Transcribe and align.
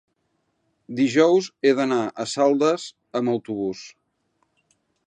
dijous 0.99 1.49
he 1.67 1.75
d'anar 1.81 2.01
a 2.09 2.27
Saldes 2.35 2.87
amb 3.21 3.35
autobús. 3.37 3.89